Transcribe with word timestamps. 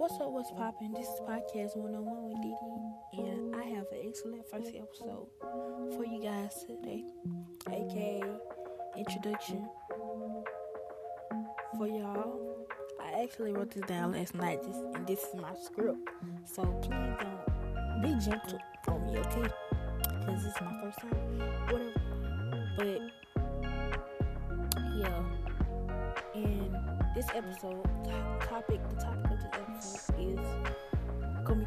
What's 0.00 0.14
up? 0.14 0.30
What's 0.30 0.50
poppin'? 0.52 0.92
This 0.92 1.06
is 1.06 1.20
podcast 1.28 1.76
101 1.76 2.28
with 2.30 2.40
Didi, 2.40 3.28
and 3.28 3.54
I 3.54 3.64
have 3.64 3.84
an 3.92 4.00
excellent 4.02 4.48
first 4.50 4.72
episode 4.74 5.26
for 5.94 6.06
you 6.06 6.22
guys 6.22 6.64
today, 6.66 7.04
aka 7.68 8.22
introduction 8.96 9.68
for 11.76 11.86
y'all. 11.86 12.66
I 12.98 13.22
actually 13.22 13.52
wrote 13.52 13.72
this 13.72 13.82
down 13.82 14.12
last 14.12 14.34
night, 14.34 14.62
this, 14.62 14.78
and 14.94 15.06
this 15.06 15.22
is 15.22 15.34
my 15.34 15.52
script. 15.62 15.98
So 16.46 16.62
please 16.80 17.16
don't 17.20 18.00
be 18.00 18.14
gentle 18.24 18.58
on 18.88 19.04
me, 19.04 19.18
okay? 19.18 19.52
Because 20.18 20.44
this 20.44 20.54
is 20.54 20.60
my 20.62 20.80
first 20.80 20.98
time, 21.00 21.12
whatever. 21.68 21.92
But 22.78 23.00
yeah, 24.96 25.22
and 26.34 26.74
this 27.14 27.26
episode 27.34 27.84
topic, 28.48 28.80
the 28.88 28.96
topic 28.96 29.24
of 29.24 29.30
this 29.30 29.44
episode 29.44 29.69
is 29.80 30.38
going, 31.44 31.66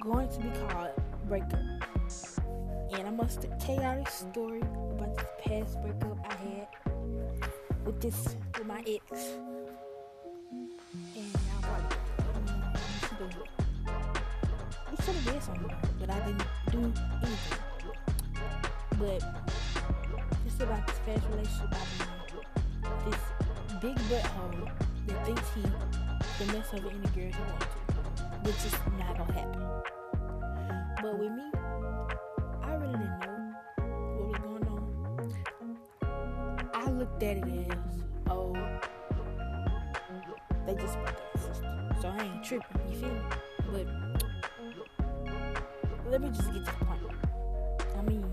going 0.00 0.28
to 0.28 0.38
be 0.40 0.48
called 0.68 0.90
breakup. 1.28 1.60
And 2.92 3.06
I 3.06 3.10
must 3.10 3.46
tell 3.60 3.76
y'all 3.76 4.04
story 4.06 4.60
about 4.60 5.16
this 5.16 5.26
past 5.44 5.80
breakup 5.82 6.18
I 6.24 6.34
had 6.34 6.68
with 7.84 8.00
this 8.00 8.36
with 8.56 8.66
my 8.66 8.80
ex. 8.86 9.28
And 11.16 11.32
probably 11.62 11.96
mm, 13.18 13.34
you 14.90 14.96
should 15.04 15.14
have 15.14 15.24
did 15.24 15.42
something, 15.42 15.72
but 16.00 16.10
I 16.10 16.18
didn't 16.20 16.44
do 16.72 16.78
anything. 17.22 17.58
But 18.98 19.22
just 20.44 20.62
about 20.62 20.86
this 20.86 20.98
past 21.06 21.26
relationship 21.30 21.72
I 21.72 21.76
been 21.98 23.10
this 23.10 23.20
big 23.80 23.96
butthole 24.08 24.70
that 25.06 25.26
thinks 25.26 25.54
he 25.54 25.62
the 26.40 26.46
mess 26.54 26.72
over 26.72 26.88
any 26.88 26.98
girl 27.08 27.10
he 27.16 27.42
wants 27.50 27.66
to, 27.88 28.24
which 28.44 28.64
is 28.64 28.72
not 28.98 29.18
gonna 29.18 29.32
happen. 29.34 29.62
But 31.02 31.18
with 31.18 31.32
me, 31.32 31.50
I 32.62 32.74
really 32.76 32.92
didn't 32.94 33.20
know 33.20 33.38
what 34.16 34.26
was 34.28 34.38
going 34.38 34.66
on. 34.68 34.80
I 36.72 36.90
looked 36.92 37.22
at 37.22 37.36
it 37.36 37.44
as, 37.44 38.02
oh, 38.30 38.54
they 40.66 40.74
just. 40.76 40.96
So 42.00 42.08
I 42.08 42.24
ain't 42.24 42.42
tripping, 42.42 42.80
you 42.90 42.96
feel 42.98 43.10
me? 43.10 43.20
But 43.70 43.86
let 46.10 46.22
me 46.22 46.28
just 46.30 46.50
get 46.54 46.64
to 46.64 46.72
the 46.78 46.84
point. 46.86 47.02
I 47.98 48.02
mean, 48.02 48.24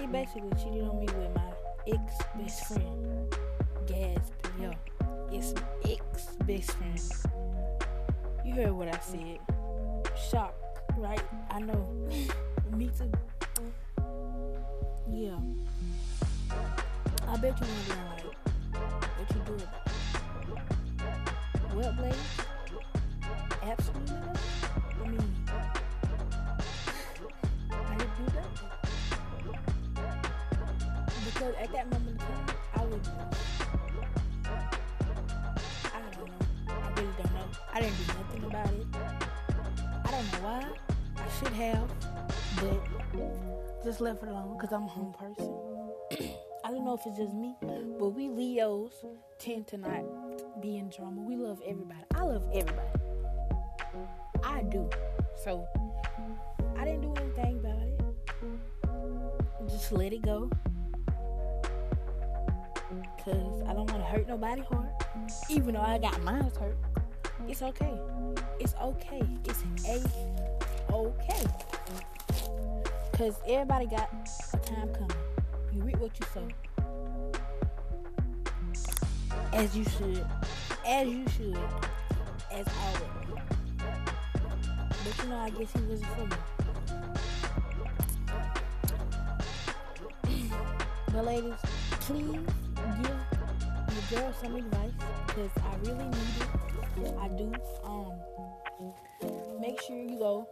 he 0.00 0.06
basically 0.06 0.48
cheated 0.56 0.88
on 0.88 0.98
me 0.98 1.06
with 1.12 1.34
my 1.34 1.52
ex 1.88 2.14
best 2.38 2.64
friend, 2.68 3.36
Gasp. 3.86 4.32
Yo, 4.58 4.70
it's 5.34 5.52
ex 5.84 6.36
best 6.46 6.70
friend. 6.72 7.00
You 8.44 8.54
heard 8.54 8.72
what 8.72 8.88
I 8.88 8.98
said. 9.00 9.38
Shock, 10.30 10.54
right? 10.96 11.20
I 11.50 11.60
know. 11.60 11.88
me 12.76 12.88
too. 12.96 13.10
Yeah. 15.10 15.36
I 17.26 17.36
bet 17.38 17.58
you 17.60 17.66
wondering 17.66 18.06
like, 18.10 18.24
what 19.18 19.28
you 19.34 19.40
do 19.44 19.54
about 19.54 19.86
it? 20.46 20.58
Well, 21.74 21.92
Blade? 21.94 22.14
Absolutely 23.62 24.14
not. 24.14 24.38
I 25.02 25.04
mean, 25.08 25.34
I 27.72 27.96
didn't 27.96 28.16
do 28.18 28.24
that. 28.36 28.50
Because 31.24 31.54
at 31.60 31.72
that 31.72 31.86
moment 31.90 32.10
in 32.10 32.18
time, 32.18 32.46
I 32.76 32.84
was 32.84 33.00
I 37.74 37.80
didn't 37.80 37.96
do 38.06 38.12
nothing 38.14 38.44
about 38.44 38.68
it. 38.68 38.86
I 40.04 40.10
don't 40.12 40.32
know 40.32 40.38
why. 40.42 40.64
I 41.16 41.28
should 41.40 41.52
have, 41.54 41.90
but 42.60 43.82
just 43.82 44.00
left 44.00 44.22
it 44.22 44.28
alone 44.28 44.56
because 44.56 44.72
I'm 44.72 44.84
a 44.84 44.88
home 44.88 45.12
person. 45.12 45.52
I 46.64 46.70
don't 46.70 46.84
know 46.84 46.94
if 46.94 47.00
it's 47.04 47.18
just 47.18 47.34
me, 47.34 47.56
but 47.60 48.10
we 48.10 48.28
Leos 48.28 49.04
tend 49.40 49.66
to 49.68 49.76
not 49.76 50.62
be 50.62 50.76
in 50.76 50.88
drama. 50.88 51.20
We 51.20 51.34
love 51.34 51.60
everybody. 51.66 52.04
I 52.14 52.22
love 52.22 52.44
everybody. 52.54 52.88
I 54.44 54.62
do. 54.62 54.88
So 55.42 55.66
I 56.78 56.84
didn't 56.84 57.00
do 57.00 57.12
anything 57.20 57.58
about 57.58 57.82
it. 57.82 58.00
Just 59.68 59.90
let 59.90 60.12
it 60.12 60.22
go. 60.22 60.48
Cause 63.24 63.62
I 63.66 63.72
don't 63.72 63.90
want 63.90 63.98
to 63.98 64.04
hurt 64.04 64.28
nobody 64.28 64.62
heart. 64.62 64.92
Even 65.50 65.74
though 65.74 65.80
I 65.80 65.98
got 65.98 66.22
mine 66.22 66.52
hurt. 66.60 66.76
It's 67.48 67.62
okay. 67.62 67.92
It's 68.58 68.74
okay. 68.80 69.22
It's 69.44 69.62
a 69.86 70.00
okay. 70.92 71.44
Cause 73.12 73.36
everybody 73.46 73.86
got 73.86 74.10
a 74.54 74.56
time 74.58 74.92
coming. 74.94 75.10
You 75.72 75.82
reap 75.82 75.98
what 75.98 76.18
you 76.18 76.26
sow. 76.32 76.48
As 79.52 79.76
you 79.76 79.84
should. 79.84 80.26
As 80.86 81.08
you 81.08 81.24
should. 81.28 81.58
As 82.50 82.66
always. 82.82 83.42
But 85.04 85.22
you 85.22 85.30
know, 85.30 85.38
I 85.38 85.50
guess 85.50 85.72
he 85.72 85.80
wasn't 85.82 86.10
for 86.10 86.26
me. 86.26 86.36
but 91.12 91.24
ladies, 91.24 91.54
please 92.00 92.32
give 92.32 92.46
the 93.86 94.16
girl 94.16 94.32
some 94.40 94.56
advice 94.56 94.92
because 95.26 95.50
I 95.58 95.76
really 95.88 96.04
need 96.04 96.36
it. 96.40 96.73
I 96.96 97.28
do. 97.28 97.52
Um, 97.84 98.12
make 99.60 99.80
sure 99.82 99.96
you 99.96 100.18
go 100.18 100.48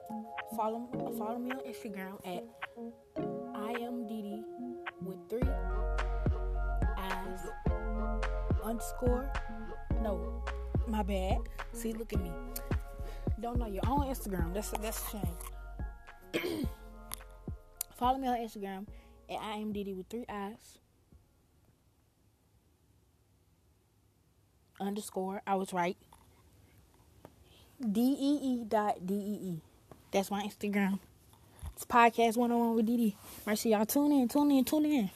follow 0.56 0.88
follow 1.16 1.38
me 1.38 1.52
on 1.52 1.60
Instagram 1.60 2.14
at 2.26 2.44
I 3.54 3.72
am 3.80 4.06
Didi 4.06 4.42
with 5.02 5.18
three 5.28 5.48
eyes 6.98 7.40
underscore. 8.64 9.32
No, 10.02 10.44
my 10.88 11.02
bad. 11.02 11.38
See, 11.72 11.92
look 11.92 12.12
at 12.12 12.20
me. 12.20 12.32
Don't 13.40 13.58
know 13.58 13.66
your 13.66 13.82
own 13.86 14.06
Instagram. 14.06 14.52
That's 14.54 14.70
that's 14.70 15.02
a 15.08 15.10
shame. 16.42 16.66
follow 17.96 18.18
me 18.18 18.28
on 18.28 18.36
Instagram 18.38 18.86
at 19.30 19.38
I 19.40 19.56
am 19.56 19.72
Didi 19.72 19.94
with 19.94 20.08
three 20.08 20.24
eyes. 20.28 20.78
underscore. 24.82 25.42
I 25.46 25.54
was 25.54 25.72
right. 25.72 25.96
D 27.90 28.00
E 28.00 28.38
E 28.42 28.64
dot 28.64 29.04
D 29.04 29.14
E 29.14 29.50
E. 29.50 29.60
That's 30.12 30.30
my 30.30 30.44
Instagram. 30.44 31.00
It's 31.74 31.84
podcast 31.84 32.36
101 32.36 32.76
with 32.76 32.86
Didi. 32.86 33.16
Make 33.44 33.58
sure 33.58 33.72
y'all 33.72 33.86
tune 33.86 34.12
in, 34.12 34.28
tune 34.28 34.52
in, 34.52 34.64
tune 34.64 34.86
in. 34.86 35.10